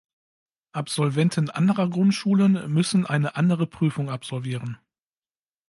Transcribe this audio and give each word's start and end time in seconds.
Absolventen 0.71 1.51
anderer 1.51 1.87
Grundschulen 1.87 2.73
müssen 2.73 3.05
eine 3.05 3.35
andere 3.35 3.67
Prüfung 3.67 4.09
absolvieren. 4.09 4.79